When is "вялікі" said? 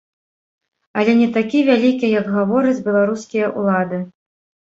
1.67-2.09